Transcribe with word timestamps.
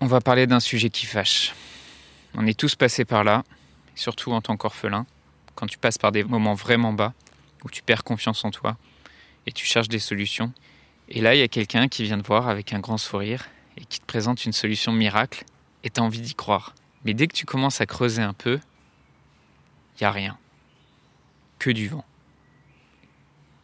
On 0.00 0.06
va 0.06 0.20
parler 0.20 0.46
d'un 0.46 0.60
sujet 0.60 0.90
qui 0.90 1.06
fâche. 1.06 1.54
On 2.34 2.46
est 2.46 2.56
tous 2.56 2.76
passés 2.76 3.04
par 3.04 3.24
là, 3.24 3.42
surtout 3.96 4.30
en 4.30 4.40
tant 4.40 4.56
qu'orphelin, 4.56 5.06
quand 5.56 5.66
tu 5.66 5.76
passes 5.76 5.98
par 5.98 6.12
des 6.12 6.22
moments 6.22 6.54
vraiment 6.54 6.92
bas, 6.92 7.14
où 7.64 7.68
tu 7.68 7.82
perds 7.82 8.04
confiance 8.04 8.44
en 8.44 8.52
toi, 8.52 8.76
et 9.46 9.52
tu 9.52 9.66
cherches 9.66 9.88
des 9.88 9.98
solutions. 9.98 10.52
Et 11.08 11.20
là, 11.20 11.34
il 11.34 11.40
y 11.40 11.42
a 11.42 11.48
quelqu'un 11.48 11.88
qui 11.88 12.04
vient 12.04 12.20
te 12.20 12.24
voir 12.24 12.48
avec 12.48 12.72
un 12.72 12.78
grand 12.78 12.96
sourire, 12.96 13.48
et 13.76 13.84
qui 13.84 13.98
te 13.98 14.06
présente 14.06 14.44
une 14.44 14.52
solution 14.52 14.92
miracle, 14.92 15.44
et 15.82 15.90
tu 15.90 16.00
as 16.00 16.04
envie 16.04 16.20
d'y 16.20 16.34
croire. 16.34 16.76
Mais 17.04 17.12
dès 17.12 17.26
que 17.26 17.34
tu 17.34 17.44
commences 17.44 17.80
à 17.80 17.86
creuser 17.86 18.22
un 18.22 18.34
peu, 18.34 18.60
il 19.96 20.02
n'y 20.02 20.06
a 20.06 20.12
rien. 20.12 20.38
Que 21.58 21.70
du 21.70 21.88
vent. 21.88 22.04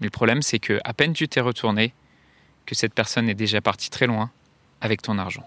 Mais 0.00 0.06
le 0.06 0.10
problème, 0.10 0.42
c'est 0.42 0.58
que 0.58 0.80
à 0.82 0.94
peine 0.94 1.12
tu 1.12 1.28
t'es 1.28 1.40
retourné, 1.40 1.94
que 2.66 2.74
cette 2.74 2.92
personne 2.92 3.28
est 3.28 3.34
déjà 3.34 3.60
partie 3.60 3.88
très 3.88 4.08
loin 4.08 4.32
avec 4.80 5.00
ton 5.00 5.16
argent. 5.18 5.46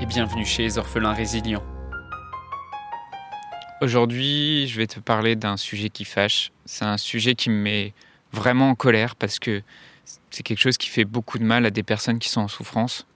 et 0.00 0.06
bienvenue 0.06 0.44
chez 0.44 0.62
les 0.62 0.78
orphelins 0.78 1.14
résilients. 1.14 1.62
Aujourd'hui, 3.80 4.66
je 4.68 4.76
vais 4.76 4.86
te 4.86 5.00
parler 5.00 5.36
d'un 5.36 5.56
sujet 5.56 5.88
qui 5.88 6.04
fâche. 6.04 6.50
C'est 6.64 6.84
un 6.84 6.98
sujet 6.98 7.34
qui 7.34 7.50
me 7.50 7.56
met 7.56 7.94
vraiment 8.32 8.70
en 8.70 8.74
colère 8.74 9.16
parce 9.16 9.38
que 9.38 9.62
c'est 10.30 10.42
quelque 10.42 10.60
chose 10.60 10.76
qui 10.76 10.88
fait 10.88 11.04
beaucoup 11.04 11.38
de 11.38 11.44
mal 11.44 11.64
à 11.64 11.70
des 11.70 11.82
personnes 11.82 12.18
qui 12.18 12.28
sont 12.28 12.42
en 12.42 12.48
souffrance. 12.48 13.06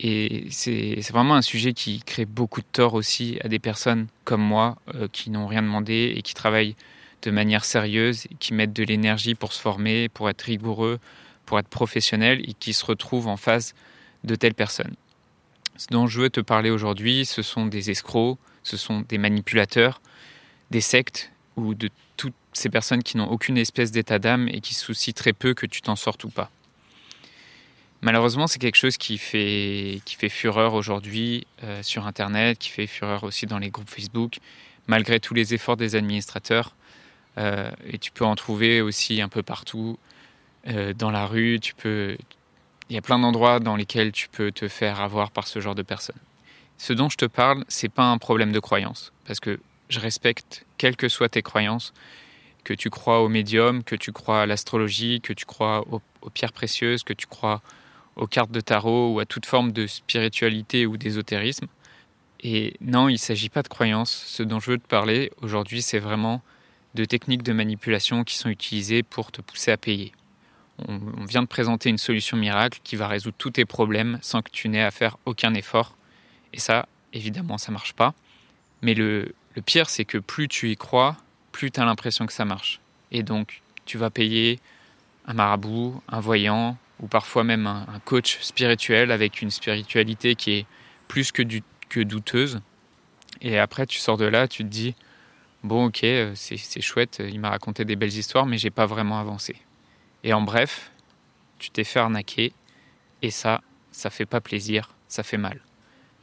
Et 0.00 0.46
c'est 0.50 0.98
vraiment 1.10 1.34
un 1.34 1.42
sujet 1.42 1.72
qui 1.72 2.00
crée 2.00 2.24
beaucoup 2.24 2.60
de 2.60 2.66
tort 2.72 2.94
aussi 2.94 3.38
à 3.44 3.48
des 3.48 3.58
personnes 3.58 4.06
comme 4.24 4.42
moi 4.42 4.76
euh, 4.94 5.08
qui 5.12 5.30
n'ont 5.30 5.46
rien 5.46 5.62
demandé 5.62 6.14
et 6.16 6.22
qui 6.22 6.34
travaillent 6.34 6.74
de 7.22 7.30
manière 7.30 7.64
sérieuse, 7.64 8.26
qui 8.40 8.54
mettent 8.54 8.72
de 8.72 8.82
l'énergie 8.82 9.34
pour 9.34 9.52
se 9.52 9.60
former, 9.60 10.08
pour 10.08 10.28
être 10.28 10.42
rigoureux, 10.42 10.98
pour 11.46 11.58
être 11.58 11.68
professionnel 11.68 12.40
et 12.48 12.54
qui 12.54 12.72
se 12.72 12.84
retrouvent 12.84 13.28
en 13.28 13.36
face 13.36 13.74
de 14.24 14.34
telles 14.34 14.54
personnes. 14.54 14.94
Ce 15.76 15.88
dont 15.90 16.06
je 16.06 16.20
veux 16.20 16.30
te 16.30 16.40
parler 16.40 16.70
aujourd'hui, 16.70 17.26
ce 17.26 17.42
sont 17.42 17.66
des 17.66 17.90
escrocs, 17.90 18.38
ce 18.62 18.76
sont 18.76 19.00
des 19.00 19.18
manipulateurs, 19.18 20.00
des 20.70 20.80
sectes 20.80 21.32
ou 21.56 21.74
de 21.74 21.90
toutes 22.16 22.34
ces 22.52 22.68
personnes 22.68 23.02
qui 23.02 23.16
n'ont 23.16 23.28
aucune 23.28 23.58
espèce 23.58 23.90
d'état 23.90 24.18
d'âme 24.18 24.48
et 24.48 24.60
qui 24.60 24.74
se 24.74 24.84
soucient 24.84 25.12
très 25.12 25.32
peu 25.32 25.54
que 25.54 25.66
tu 25.66 25.82
t'en 25.82 25.96
sortes 25.96 26.24
ou 26.24 26.30
pas. 26.30 26.50
Malheureusement, 28.02 28.46
c'est 28.46 28.58
quelque 28.58 28.76
chose 28.76 28.98
qui 28.98 29.18
fait, 29.18 30.00
qui 30.04 30.14
fait 30.16 30.28
fureur 30.28 30.74
aujourd'hui 30.74 31.46
euh, 31.62 31.82
sur 31.82 32.06
Internet, 32.06 32.58
qui 32.58 32.68
fait 32.68 32.86
fureur 32.86 33.24
aussi 33.24 33.46
dans 33.46 33.58
les 33.58 33.70
groupes 33.70 33.88
Facebook, 33.88 34.40
malgré 34.86 35.20
tous 35.20 35.34
les 35.34 35.54
efforts 35.54 35.78
des 35.78 35.96
administrateurs. 35.96 36.76
Euh, 37.38 37.70
et 37.86 37.98
tu 37.98 38.12
peux 38.12 38.24
en 38.24 38.36
trouver 38.36 38.80
aussi 38.80 39.22
un 39.22 39.28
peu 39.28 39.42
partout, 39.42 39.98
euh, 40.68 40.92
dans 40.92 41.10
la 41.10 41.26
rue, 41.26 41.58
tu 41.60 41.74
peux, 41.74 42.16
il 42.88 42.94
y 42.94 42.98
a 42.98 43.02
plein 43.02 43.18
d'endroits 43.18 43.60
dans 43.60 43.76
lesquels 43.76 44.12
tu 44.12 44.28
peux 44.28 44.52
te 44.52 44.68
faire 44.68 45.00
avoir 45.00 45.30
par 45.30 45.46
ce 45.46 45.60
genre 45.60 45.74
de 45.74 45.82
personnes. 45.82 46.20
Ce 46.78 46.92
dont 46.92 47.08
je 47.08 47.16
te 47.16 47.24
parle, 47.24 47.64
c'est 47.68 47.88
pas 47.88 48.10
un 48.10 48.18
problème 48.18 48.52
de 48.52 48.60
croyance, 48.60 49.12
parce 49.26 49.40
que 49.40 49.60
je 49.88 50.00
respecte, 50.00 50.66
quelles 50.76 50.96
que 50.96 51.08
soient 51.08 51.28
tes 51.28 51.42
croyances, 51.42 51.92
que 52.64 52.74
tu 52.74 52.90
crois 52.90 53.20
au 53.20 53.28
médium, 53.28 53.84
que 53.84 53.94
tu 53.94 54.12
crois 54.12 54.42
à 54.42 54.46
l'astrologie, 54.46 55.20
que 55.20 55.32
tu 55.32 55.44
crois 55.44 55.84
aux, 55.90 56.30
pierres 56.30 56.52
précieuses, 56.52 57.02
que 57.02 57.12
tu 57.12 57.26
crois 57.26 57.62
aux 58.16 58.26
cartes 58.26 58.50
de 58.50 58.60
tarot 58.60 59.12
ou 59.12 59.20
à 59.20 59.26
toute 59.26 59.46
forme 59.46 59.72
de 59.72 59.86
spiritualité 59.86 60.86
ou 60.86 60.96
d'ésotérisme. 60.96 61.66
Et 62.40 62.74
non, 62.80 63.08
il 63.08 63.14
ne 63.14 63.18
s'agit 63.18 63.48
pas 63.48 63.62
de 63.62 63.68
croyances. 63.68 64.24
Ce 64.26 64.42
dont 64.42 64.60
je 64.60 64.72
veux 64.72 64.78
te 64.78 64.86
parler 64.86 65.30
aujourd'hui, 65.42 65.82
c'est 65.82 65.98
vraiment 65.98 66.42
de 66.94 67.04
techniques 67.04 67.42
de 67.42 67.52
manipulation 67.52 68.24
qui 68.24 68.38
sont 68.38 68.48
utilisées 68.48 69.02
pour 69.02 69.32
te 69.32 69.40
pousser 69.40 69.70
à 69.70 69.76
payer 69.76 70.12
on, 70.78 71.24
vient 71.24 71.42
de 71.42 71.48
présenter 71.48 71.88
une 71.88 71.98
solution 71.98 72.36
miracle 72.36 72.80
qui 72.82 72.96
va 72.96 73.08
résoudre 73.08 73.36
tous 73.38 73.50
tes 73.50 73.64
problèmes 73.64 74.18
sans 74.22 74.42
que 74.42 74.50
tu 74.50 74.68
n'aies 74.68 74.82
à 74.82 74.90
faire 74.90 75.16
aucun 75.24 75.54
effort. 75.54 75.96
Et 76.52 76.58
ça, 76.58 76.86
évidemment, 77.12 77.58
ça 77.58 77.72
marche 77.72 77.92
pas. 77.92 78.14
Mais 78.82 78.94
le, 78.94 79.34
pire, 79.64 79.88
c'est 79.88 80.04
que 80.04 80.18
plus 80.18 80.48
tu 80.48 80.70
y 80.70 80.76
crois, 80.76 81.16
plus 81.52 81.70
tu 81.70 81.80
as 81.80 81.84
l'impression 81.84 82.26
que 82.26 82.32
ça 82.32 82.44
marche. 82.44 82.80
Et 83.12 83.22
donc, 83.22 83.62
tu 83.84 83.98
vas 83.98 84.10
payer 84.10 84.58
un 85.26 85.34
marabout, 85.34 86.02
un 86.08 86.20
voyant, 86.20 86.76
ou 87.00 87.06
parfois 87.06 87.44
même 87.44 87.66
un, 87.66 88.00
coach 88.04 88.38
spirituel 88.40 89.10
avec 89.10 89.42
une 89.42 89.50
spiritualité 89.50 90.34
qui 90.34 90.52
est 90.52 90.66
plus 91.08 91.32
que, 91.32 91.42
que 91.88 92.00
douteuse. 92.00 92.60
Et 93.40 93.58
après, 93.58 93.86
tu 93.86 93.98
sors 93.98 94.16
de 94.16 94.24
là, 94.24 94.48
tu 94.48 94.64
te 94.64 94.68
dis, 94.68 94.94
bon, 95.62 95.86
ok, 95.86 96.04
euh, 96.04 96.32
c'est 96.34 96.80
chouette, 96.80 97.22
il 97.26 97.40
m'a 97.40 97.50
raconté 97.50 97.84
des 97.84 97.96
belles 97.96 98.16
histoires, 98.16 98.46
mais 98.46 98.58
j'ai 98.58 98.70
pas 98.70 98.86
vraiment 98.86 99.18
avancé. 99.18 99.56
Et 100.24 100.32
en 100.32 100.40
bref, 100.40 100.90
tu 101.58 101.70
t'es 101.70 101.84
fait 101.84 102.00
arnaquer 102.00 102.52
et 103.22 103.30
ça, 103.30 103.60
ça 103.92 104.08
fait 104.08 104.26
pas 104.26 104.40
plaisir, 104.40 104.90
ça 105.06 105.22
fait 105.22 105.36
mal. 105.36 105.60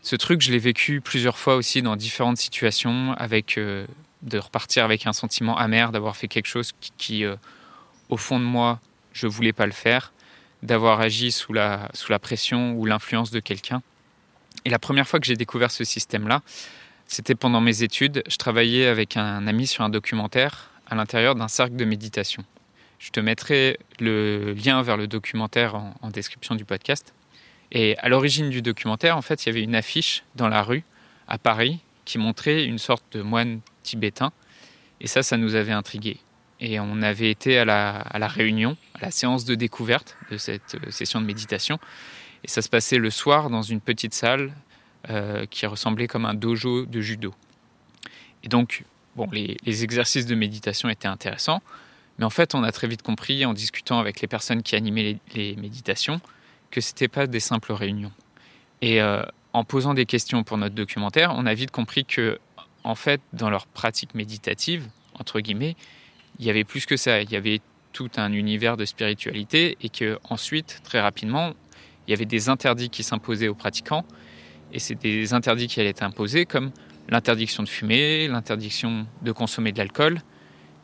Ce 0.01 0.15
truc, 0.15 0.41
je 0.41 0.51
l'ai 0.51 0.57
vécu 0.57 0.99
plusieurs 1.01 1.37
fois 1.37 1.55
aussi 1.55 1.83
dans 1.83 1.95
différentes 1.95 2.37
situations, 2.37 3.13
avec 3.13 3.59
euh, 3.59 3.85
de 4.23 4.39
repartir 4.39 4.83
avec 4.83 5.05
un 5.05 5.13
sentiment 5.13 5.55
amer 5.55 5.91
d'avoir 5.91 6.17
fait 6.17 6.27
quelque 6.27 6.47
chose 6.47 6.71
qui, 6.97 7.23
euh, 7.23 7.35
au 8.09 8.17
fond 8.17 8.39
de 8.39 8.45
moi, 8.45 8.79
je 9.13 9.27
voulais 9.27 9.53
pas 9.53 9.67
le 9.67 9.71
faire, 9.71 10.11
d'avoir 10.63 10.99
agi 10.99 11.31
sous 11.31 11.53
la, 11.53 11.89
sous 11.93 12.11
la 12.11 12.17
pression 12.17 12.73
ou 12.73 12.85
l'influence 12.85 13.29
de 13.29 13.39
quelqu'un. 13.39 13.83
Et 14.65 14.71
la 14.71 14.79
première 14.79 15.07
fois 15.07 15.19
que 15.19 15.27
j'ai 15.27 15.35
découvert 15.35 15.69
ce 15.69 15.83
système-là, 15.83 16.41
c'était 17.05 17.35
pendant 17.35 17.61
mes 17.61 17.83
études. 17.83 18.23
Je 18.27 18.37
travaillais 18.37 18.87
avec 18.87 19.17
un 19.17 19.45
ami 19.45 19.67
sur 19.67 19.83
un 19.83 19.89
documentaire 19.89 20.71
à 20.87 20.95
l'intérieur 20.95 21.35
d'un 21.35 21.47
cercle 21.47 21.75
de 21.75 21.85
méditation. 21.85 22.43
Je 23.01 23.09
te 23.09 23.19
mettrai 23.19 23.79
le 23.99 24.53
lien 24.53 24.83
vers 24.83 24.95
le 24.95 25.07
documentaire 25.07 25.73
en, 25.73 26.09
description 26.11 26.53
du 26.53 26.65
podcast. 26.65 27.15
Et 27.71 27.97
à 27.97 28.09
l'origine 28.09 28.51
du 28.51 28.61
documentaire, 28.61 29.17
en 29.17 29.23
fait, 29.23 29.43
il 29.43 29.49
y 29.49 29.51
avait 29.51 29.63
une 29.63 29.73
affiche 29.73 30.23
dans 30.35 30.47
la 30.47 30.61
rue 30.61 30.83
à 31.27 31.39
Paris 31.39 31.79
qui 32.05 32.19
montrait 32.19 32.63
une 32.63 32.77
sorte 32.77 33.03
de 33.13 33.23
moine 33.23 33.61
tibétain. 33.81 34.31
Et 34.99 35.07
ça, 35.07 35.23
ça 35.23 35.37
nous 35.37 35.55
avait 35.55 35.71
intrigués. 35.71 36.19
Et 36.59 36.79
on 36.79 37.01
avait 37.01 37.31
été 37.31 37.57
à 37.57 37.65
la, 37.65 38.27
réunion, 38.27 38.77
à 38.93 39.01
la 39.01 39.09
séance 39.09 39.45
de 39.45 39.55
découverte 39.55 40.15
de 40.29 40.37
cette 40.37 40.75
euh, 40.75 40.91
session 40.91 41.19
de 41.19 41.25
méditation. 41.25 41.79
Et 42.43 42.47
ça 42.47 42.61
se 42.61 42.69
passait 42.69 42.99
le 42.99 43.09
soir 43.09 43.49
dans 43.49 43.63
une 43.63 43.81
petite 43.81 44.13
salle 44.13 44.53
euh, 45.09 45.47
qui 45.47 45.65
ressemblait 45.65 46.05
comme 46.05 46.25
un 46.25 46.35
dojo 46.35 46.85
de 46.85 47.01
judo. 47.01 47.33
Et 48.43 48.47
donc, 48.47 48.83
bon, 49.15 49.27
les 49.31 49.83
exercices 49.83 50.27
de 50.27 50.35
méditation 50.35 50.87
étaient 50.87 51.07
intéressants. 51.07 51.63
Mais 52.17 52.25
en 52.25 52.29
fait, 52.29 52.55
on 52.55 52.63
a 52.63 52.71
très 52.71 52.87
vite 52.87 53.01
compris, 53.01 53.45
en 53.45 53.53
discutant 53.53 53.99
avec 53.99 54.21
les 54.21 54.27
personnes 54.27 54.63
qui 54.63 54.75
animaient 54.75 55.17
les, 55.33 55.55
méditations, 55.55 56.21
que 56.69 56.81
ce 56.81 56.91
n'était 56.91 57.07
pas 57.07 57.27
des 57.27 57.39
simples 57.39 57.73
réunions. 57.73 58.11
Et 58.81 59.01
euh, 59.01 59.23
en 59.53 59.63
posant 59.63 59.93
des 59.93 60.05
questions 60.05 60.43
pour 60.43 60.57
notre 60.57 60.75
documentaire, 60.75 61.33
on 61.35 61.45
a 61.45 61.53
vite 61.53 61.71
compris 61.71 62.05
que, 62.05 62.39
en 62.83 62.95
fait, 62.95 63.21
dans 63.33 63.49
leur 63.49 63.65
pratique 63.67 64.15
méditative, 64.15 64.87
entre 65.19 65.39
guillemets, 65.39 65.75
il 66.39 66.45
y 66.45 66.49
avait 66.49 66.63
plus 66.63 66.85
que 66.85 66.97
ça. 66.97 67.21
Il 67.21 67.31
y 67.31 67.35
avait 67.35 67.61
tout 67.93 68.09
un 68.17 68.31
univers 68.31 68.77
de 68.77 68.85
spiritualité 68.85 69.77
et 69.81 69.89
que 69.89 70.17
ensuite, 70.29 70.81
très 70.83 71.01
rapidement, 71.01 71.53
il 72.07 72.11
y 72.11 72.13
avait 72.13 72.25
des 72.25 72.49
interdits 72.49 72.89
qui 72.89 73.03
s'imposaient 73.03 73.47
aux 73.47 73.55
pratiquants. 73.55 74.05
Et 74.73 74.79
c'est 74.79 74.95
des 74.95 75.33
interdits 75.33 75.67
qui 75.67 75.79
allaient 75.79 75.89
être 75.89 76.03
imposés 76.03 76.45
comme 76.45 76.71
l'interdiction 77.09 77.63
de 77.63 77.69
fumer, 77.69 78.27
l'interdiction 78.27 79.05
de 79.21 79.31
consommer 79.31 79.71
de 79.71 79.77
l'alcool, 79.77 80.21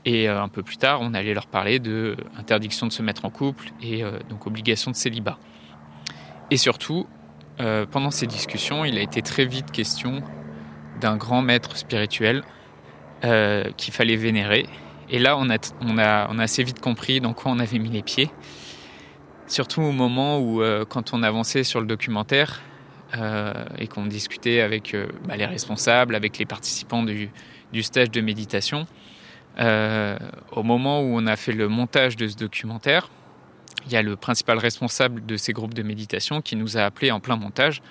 et 0.06 0.30
euh, 0.30 0.42
un 0.42 0.48
peu 0.48 0.64
plus 0.64 0.78
tard, 0.78 1.02
on 1.02 1.14
allait 1.14 1.34
leur 1.34 1.48
parler 1.48 1.80
de 1.80 2.16
interdiction 2.38 2.88
de 2.88 2.94
se 2.94 3.02
mettre 3.02 3.26
en 3.26 3.30
couple 3.30 3.72
et 3.82 4.04
euh, 4.04 4.20
donc 4.30 4.48
obligation 4.48 4.92
de 4.92 4.96
célibat. 4.96 5.38
Et 6.50 6.58
surtout, 6.58 7.08
euh, 7.60 7.86
pendant 7.86 8.12
ces 8.12 8.28
discussions, 8.28 8.86
il 8.86 8.98
a 8.98 9.02
été 9.02 9.22
très 9.22 9.46
vite 9.46 9.72
question 9.72 10.24
d'un 11.02 11.18
grand 11.18 11.42
maître 11.42 11.78
spirituel 11.78 12.44
qu'il 13.78 13.94
fallait 13.94 14.16
vénérer. 14.16 14.68
Et 15.10 15.18
là, 15.18 15.38
on 15.38 15.50
a, 15.50 16.28
assez 16.40 16.64
vite 16.64 16.80
compris 16.80 17.20
dans 17.20 17.34
quoi 17.34 17.52
on 17.52 17.58
avait 17.58 17.80
mis 17.80 17.90
les 17.90 18.04
pieds. 18.04 18.30
Surtout 19.48 19.82
au 19.82 19.92
moment 19.92 20.40
où, 20.40 20.62
quand 20.88 21.16
on 21.16 21.24
avançait 21.24 21.64
sur 21.64 21.82
le 21.82 21.88
documentaire 21.88 22.62
et 23.80 23.88
qu'on 23.88 24.06
discutait 24.06 24.62
avec 24.62 24.96
bah, 25.28 25.36
les 25.36 25.48
responsables, 25.48 26.14
avec 26.14 26.38
les 26.38 26.46
participants 26.46 27.02
du 27.02 27.84
stage 27.84 28.12
de 28.12 28.22
méditation, 28.22 28.86
euh, 29.59 30.18
au 30.51 30.63
moment 30.63 31.01
où 31.01 31.18
on 31.18 31.25
a 31.25 31.36
fait 31.36 31.54
le 31.54 31.68
montage 31.68 32.15
de 32.15 32.27
ce 32.27 32.36
documentaire, 32.36 33.09
il 33.86 33.92
y 33.92 33.95
a 33.95 34.01
le 34.01 34.15
principal 34.15 34.57
responsable 34.57 35.25
de 35.25 35.38
ces 35.38 35.54
groupes 35.54 35.74
de 35.74 35.83
méditation 35.83 36.42
qui 36.42 36.56
nous 36.56 36.77
a 36.77 36.81
appelés 36.81 37.12
en 37.12 37.19
plein 37.19 37.38
montage 37.38 37.81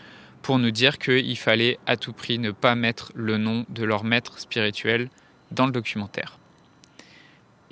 pour 0.42 0.58
nous 0.58 0.70
dire 0.70 0.98
qu'il 0.98 1.36
fallait 1.38 1.78
à 1.86 1.96
tout 1.96 2.12
prix 2.12 2.38
ne 2.38 2.50
pas 2.50 2.74
mettre 2.74 3.10
le 3.14 3.36
nom 3.36 3.64
de 3.68 3.84
leur 3.84 4.04
maître 4.04 4.38
spirituel 4.38 5.08
dans 5.50 5.66
le 5.66 5.72
documentaire. 5.72 6.38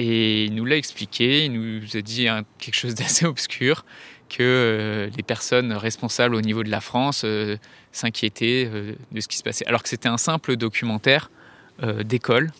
Et 0.00 0.46
il 0.46 0.54
nous 0.54 0.64
l'a 0.64 0.76
expliqué, 0.76 1.44
il 1.44 1.52
nous 1.52 1.96
a 1.96 2.00
dit 2.00 2.26
quelque 2.58 2.74
chose 2.74 2.94
d'assez 2.96 3.26
obscur, 3.26 3.84
que 4.28 4.42
euh, 4.42 5.10
les 5.16 5.22
personnes 5.22 5.72
responsables 5.72 6.34
au 6.34 6.40
niveau 6.40 6.64
de 6.64 6.70
la 6.70 6.80
France 6.80 7.22
euh, 7.24 7.56
s'inquiétaient 7.92 8.68
de 9.12 9.20
ce 9.20 9.28
qui 9.28 9.36
se 9.36 9.44
passait. 9.44 9.66
Alors 9.66 9.84
que 9.84 9.88
c'était 9.88 10.08
un 10.08 10.18
simple 10.18 10.56
documentaire 10.56 11.30
d'école 12.04 12.52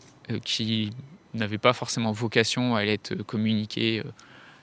qui 0.44 0.90
n'avait 1.34 1.58
pas 1.58 1.72
forcément 1.72 2.12
vocation 2.12 2.76
à 2.76 2.84
être 2.84 3.14
communiqué 3.22 4.02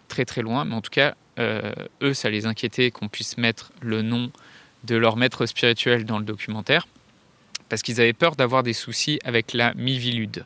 très 0.08 0.26
très 0.26 0.42
loin, 0.42 0.66
mais 0.66 0.76
en 0.76 0.82
tout 0.82 0.92
cas, 0.92 1.16
eux, 1.40 2.14
ça 2.14 2.30
les 2.30 2.46
inquiétait 2.46 2.92
qu'on 2.92 3.08
puisse 3.08 3.38
mettre 3.38 3.72
le 3.82 4.02
nom 4.02 4.32
de 4.84 4.96
leur 4.96 5.18
maître 5.18 5.46
spirituel 5.46 6.06
dans 6.06 6.20
le 6.20 6.26
documentaire, 6.26 6.88
parce 7.70 7.82
qu'ils 7.82 8.02
avaient 8.02 8.14
peur 8.14 8.36
d'avoir 8.36 8.64
des 8.64 8.74
soucis 8.74 9.20
avec 9.24 9.54
la 9.54 9.74
Mivilude. 9.76 10.46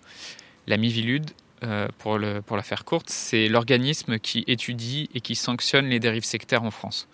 La 0.68 0.77
Mivilude, 0.77 1.31
euh, 1.63 1.88
pour, 2.00 2.19
pour 2.45 2.57
la 2.57 2.63
faire 2.63 2.83
courte, 2.86 3.10
c'est 3.10 3.48
l'organisme 3.48 4.19
qui 4.19 4.44
étudie 4.48 5.10
et 5.13 5.21
qui 5.21 5.36
sanctionne 5.36 5.88
les 5.88 6.00
dérives 6.00 6.25
sectaires 6.25 6.63
en 6.63 6.71
France. 6.71 7.07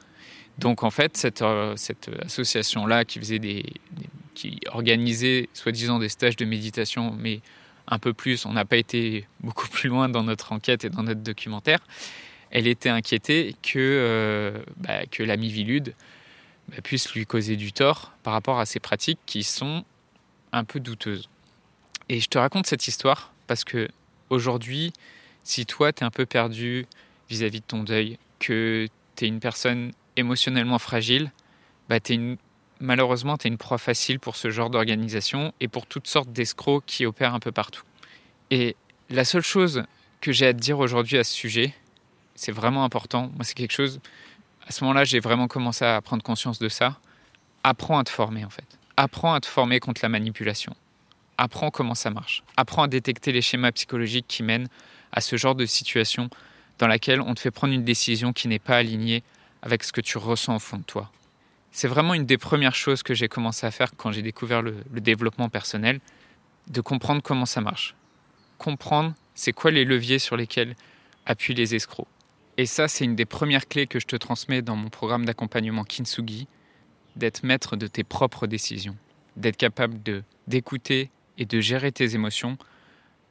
Donc 0.57 0.83
en 0.83 0.89
fait, 0.89 1.15
cette, 1.15 1.41
euh, 1.41 1.75
cette 1.77 2.09
association-là 2.25 3.05
qui 3.05 3.19
faisait 3.19 3.39
des, 3.39 3.63
qui 4.33 4.59
organisait 4.67 5.47
soi-disant 5.53 5.99
des 5.99 6.09
stages 6.09 6.35
de 6.35 6.45
méditation, 6.45 7.15
mais 7.17 7.41
un 7.87 7.99
peu 7.99 8.13
plus, 8.13 8.45
on 8.45 8.53
n'a 8.53 8.65
pas 8.65 8.77
été 8.77 9.27
beaucoup 9.41 9.67
plus 9.67 9.89
loin 9.89 10.09
dans 10.09 10.23
notre 10.23 10.51
enquête 10.51 10.85
et 10.85 10.89
dans 10.89 11.03
notre 11.03 11.21
documentaire, 11.21 11.79
elle 12.51 12.67
était 12.67 12.89
inquiétée 12.89 13.55
que, 13.61 13.77
euh, 13.77 14.61
bah, 14.77 15.05
que 15.05 15.23
la 15.23 15.37
Mivilude 15.37 15.93
bah, 16.69 16.81
puisse 16.83 17.13
lui 17.13 17.25
causer 17.25 17.55
du 17.55 17.71
tort 17.73 18.11
par 18.23 18.33
rapport 18.33 18.59
à 18.59 18.65
ces 18.65 18.79
pratiques 18.79 19.19
qui 19.25 19.43
sont 19.43 19.83
un 20.51 20.63
peu 20.63 20.79
douteuses. 20.79 21.29
Et 22.09 22.19
je 22.19 22.27
te 22.27 22.37
raconte 22.37 22.67
cette 22.67 22.87
histoire 22.87 23.31
parce 23.47 23.63
que 23.63 23.87
aujourd'hui, 24.29 24.91
si 25.43 25.65
toi, 25.65 25.93
tu 25.93 26.03
es 26.03 26.05
un 26.05 26.11
peu 26.11 26.25
perdu 26.25 26.85
vis-à-vis 27.29 27.61
de 27.61 27.65
ton 27.65 27.83
deuil, 27.83 28.17
que 28.39 28.87
tu 29.15 29.25
es 29.25 29.27
une 29.27 29.39
personne 29.39 29.91
émotionnellement 30.17 30.79
fragile, 30.79 31.31
bah 31.89 31.97
une, 32.09 32.37
malheureusement, 32.81 33.37
tu 33.37 33.47
es 33.47 33.49
une 33.49 33.57
proie 33.57 33.77
facile 33.77 34.19
pour 34.19 34.35
ce 34.35 34.49
genre 34.49 34.69
d'organisation 34.69 35.53
et 35.59 35.67
pour 35.67 35.85
toutes 35.85 36.07
sortes 36.07 36.31
d'escrocs 36.31 36.83
qui 36.85 37.05
opèrent 37.05 37.33
un 37.33 37.39
peu 37.39 37.51
partout. 37.51 37.83
Et 38.49 38.75
la 39.09 39.25
seule 39.25 39.43
chose 39.43 39.83
que 40.19 40.31
j'ai 40.31 40.47
à 40.47 40.53
te 40.53 40.59
dire 40.59 40.79
aujourd'hui 40.79 41.17
à 41.17 41.23
ce 41.23 41.33
sujet, 41.33 41.73
c'est 42.35 42.51
vraiment 42.51 42.83
important. 42.83 43.31
Moi, 43.35 43.43
c'est 43.43 43.53
quelque 43.53 43.73
chose. 43.73 43.99
À 44.67 44.71
ce 44.71 44.83
moment-là, 44.83 45.03
j'ai 45.03 45.19
vraiment 45.19 45.47
commencé 45.47 45.85
à 45.85 46.01
prendre 46.01 46.23
conscience 46.23 46.59
de 46.59 46.69
ça. 46.69 46.97
Apprends 47.63 47.99
à 47.99 48.03
te 48.03 48.09
former, 48.09 48.45
en 48.45 48.49
fait. 48.49 48.65
Apprends 48.97 49.33
à 49.33 49.39
te 49.39 49.47
former 49.47 49.79
contre 49.79 50.01
la 50.03 50.09
manipulation 50.09 50.75
apprends 51.41 51.71
comment 51.71 51.95
ça 51.95 52.11
marche. 52.11 52.43
Apprends 52.55 52.83
à 52.83 52.87
détecter 52.87 53.31
les 53.31 53.41
schémas 53.41 53.71
psychologiques 53.71 54.27
qui 54.27 54.43
mènent 54.43 54.67
à 55.11 55.21
ce 55.21 55.35
genre 55.35 55.55
de 55.55 55.65
situation 55.65 56.29
dans 56.79 56.87
laquelle 56.87 57.19
on 57.21 57.33
te 57.33 57.39
fait 57.39 57.51
prendre 57.51 57.73
une 57.73 57.83
décision 57.83 58.31
qui 58.31 58.47
n'est 58.47 58.59
pas 58.59 58.77
alignée 58.77 59.23
avec 59.61 59.83
ce 59.83 59.91
que 59.91 60.01
tu 60.01 60.17
ressens 60.17 60.55
au 60.55 60.59
fond 60.59 60.77
de 60.77 60.83
toi. 60.83 61.11
C'est 61.71 61.87
vraiment 61.87 62.13
une 62.13 62.25
des 62.25 62.37
premières 62.37 62.75
choses 62.75 63.01
que 63.01 63.13
j'ai 63.13 63.29
commencé 63.29 63.65
à 63.65 63.71
faire 63.71 63.91
quand 63.95 64.11
j'ai 64.11 64.21
découvert 64.21 64.61
le, 64.61 64.83
développement 64.91 65.49
personnel, 65.49 65.99
de 66.67 66.81
comprendre 66.81 67.21
comment 67.21 67.45
ça 67.45 67.61
marche. 67.61 67.95
Comprendre 68.57 69.13
c'est 69.33 69.53
quoi 69.53 69.71
les 69.71 69.85
leviers 69.85 70.19
sur 70.19 70.35
lesquels 70.35 70.75
appuient 71.25 71.53
les 71.53 71.73
escrocs. 71.73 72.07
Et 72.57 72.65
ça, 72.65 72.87
c'est 72.87 73.05
une 73.05 73.15
des 73.15 73.25
premières 73.25 73.67
clés 73.67 73.87
que 73.87 73.99
je 73.99 74.05
te 74.05 74.17
transmets 74.17 74.61
dans 74.61 74.75
mon 74.75 74.89
programme 74.89 75.25
d'accompagnement 75.25 75.85
Kintsugi, 75.85 76.47
d'être 77.15 77.43
maître 77.43 77.77
de 77.77 77.87
tes 77.87 78.03
propres 78.03 78.47
décisions, 78.47 78.97
d'être 79.37 79.57
capable 79.57 80.03
de 80.03 80.23
d'écouter 80.47 81.09
et 81.37 81.45
de 81.45 81.61
gérer 81.61 81.91
tes 81.91 82.13
émotions 82.15 82.57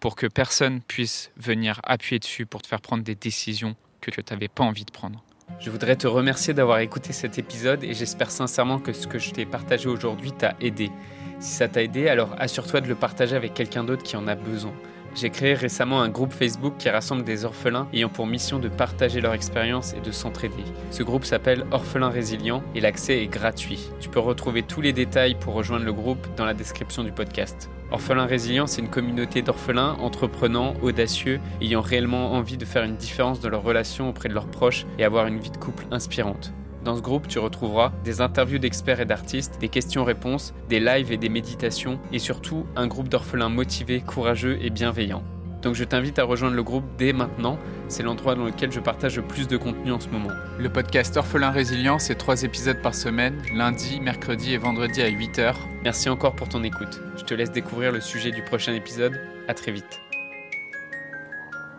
pour 0.00 0.16
que 0.16 0.26
personne 0.26 0.80
puisse 0.80 1.30
venir 1.36 1.80
appuyer 1.84 2.18
dessus 2.18 2.46
pour 2.46 2.62
te 2.62 2.66
faire 2.66 2.80
prendre 2.80 3.04
des 3.04 3.14
décisions 3.14 3.76
que 4.00 4.10
tu 4.10 4.20
n'avais 4.30 4.48
pas 4.48 4.64
envie 4.64 4.86
de 4.86 4.90
prendre. 4.90 5.22
Je 5.60 5.68
voudrais 5.68 5.96
te 5.96 6.06
remercier 6.06 6.54
d'avoir 6.54 6.78
écouté 6.78 7.12
cet 7.12 7.38
épisode 7.38 7.84
et 7.84 7.92
j'espère 7.92 8.30
sincèrement 8.30 8.78
que 8.78 8.94
ce 8.94 9.06
que 9.06 9.18
je 9.18 9.30
t'ai 9.30 9.44
partagé 9.44 9.90
aujourd'hui 9.90 10.32
t'a 10.32 10.54
aidé. 10.58 10.90
Si 11.38 11.52
ça 11.52 11.68
t'a 11.68 11.82
aidé, 11.82 12.08
alors 12.08 12.34
assure-toi 12.38 12.80
de 12.80 12.88
le 12.88 12.94
partager 12.94 13.36
avec 13.36 13.52
quelqu'un 13.52 13.84
d'autre 13.84 14.02
qui 14.02 14.16
en 14.16 14.26
a 14.26 14.34
besoin. 14.34 14.72
J'ai 15.14 15.28
créé 15.28 15.52
récemment 15.52 16.00
un 16.00 16.08
groupe 16.08 16.32
Facebook 16.32 16.74
qui 16.78 16.88
rassemble 16.88 17.24
des 17.24 17.44
orphelins 17.44 17.88
ayant 17.92 18.08
pour 18.08 18.26
mission 18.26 18.58
de 18.58 18.68
partager 18.68 19.20
leur 19.20 19.34
expérience 19.34 19.92
et 19.92 20.00
de 20.00 20.12
s'entraider. 20.12 20.64
Ce 20.90 21.02
groupe 21.02 21.26
s'appelle 21.26 21.66
Orphelins 21.72 22.08
Résilients 22.08 22.62
et 22.74 22.80
l'accès 22.80 23.22
est 23.22 23.26
gratuit. 23.26 23.90
Tu 24.00 24.08
peux 24.08 24.20
retrouver 24.20 24.62
tous 24.62 24.80
les 24.80 24.94
détails 24.94 25.34
pour 25.34 25.52
rejoindre 25.52 25.84
le 25.84 25.92
groupe 25.92 26.26
dans 26.38 26.46
la 26.46 26.54
description 26.54 27.04
du 27.04 27.12
podcast. 27.12 27.68
Orphelins 27.92 28.26
Résilients, 28.26 28.68
c'est 28.68 28.80
une 28.80 28.88
communauté 28.88 29.42
d'orphelins 29.42 29.96
entreprenants, 30.00 30.74
audacieux, 30.80 31.40
ayant 31.60 31.80
réellement 31.80 32.34
envie 32.34 32.56
de 32.56 32.64
faire 32.64 32.84
une 32.84 32.94
différence 32.94 33.40
dans 33.40 33.48
leurs 33.48 33.64
relations 33.64 34.08
auprès 34.08 34.28
de 34.28 34.34
leurs 34.34 34.46
proches 34.46 34.86
et 34.98 35.04
avoir 35.04 35.26
une 35.26 35.40
vie 35.40 35.50
de 35.50 35.56
couple 35.56 35.86
inspirante. 35.90 36.52
Dans 36.84 36.96
ce 36.96 37.02
groupe, 37.02 37.26
tu 37.26 37.40
retrouveras 37.40 37.92
des 38.04 38.20
interviews 38.20 38.58
d'experts 38.58 39.00
et 39.00 39.06
d'artistes, 39.06 39.58
des 39.60 39.68
questions-réponses, 39.68 40.54
des 40.68 40.80
lives 40.80 41.10
et 41.12 41.16
des 41.16 41.28
méditations, 41.28 41.98
et 42.12 42.20
surtout 42.20 42.64
un 42.76 42.86
groupe 42.86 43.08
d'orphelins 43.08 43.48
motivés, 43.48 44.00
courageux 44.00 44.58
et 44.62 44.70
bienveillants. 44.70 45.24
Donc 45.62 45.74
je 45.74 45.84
t'invite 45.84 46.18
à 46.18 46.24
rejoindre 46.24 46.56
le 46.56 46.62
groupe 46.62 46.84
dès 46.96 47.12
maintenant, 47.12 47.58
c'est 47.88 48.02
l'endroit 48.02 48.34
dans 48.34 48.44
lequel 48.44 48.72
je 48.72 48.80
partage 48.80 49.16
le 49.16 49.22
plus 49.22 49.46
de 49.46 49.56
contenu 49.56 49.92
en 49.92 50.00
ce 50.00 50.08
moment. 50.08 50.30
Le 50.58 50.70
podcast 50.70 51.16
Orphelin 51.16 51.50
Résilient, 51.50 51.98
c'est 51.98 52.14
trois 52.14 52.42
épisodes 52.42 52.80
par 52.82 52.94
semaine, 52.94 53.42
lundi, 53.54 54.00
mercredi 54.00 54.54
et 54.54 54.58
vendredi 54.58 55.02
à 55.02 55.10
8h. 55.10 55.54
Merci 55.82 56.08
encore 56.08 56.34
pour 56.34 56.48
ton 56.48 56.62
écoute. 56.62 57.00
Je 57.16 57.24
te 57.24 57.34
laisse 57.34 57.52
découvrir 57.52 57.92
le 57.92 58.00
sujet 58.00 58.30
du 58.30 58.42
prochain 58.42 58.72
épisode. 58.74 59.20
À 59.48 59.54
très 59.54 59.72
vite. 59.72 60.00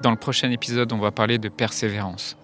Dans 0.01 0.11
le 0.11 0.17
prochain 0.17 0.49
épisode, 0.51 0.91
on 0.93 0.97
va 0.97 1.11
parler 1.11 1.37
de 1.37 1.49
persévérance. 1.49 2.37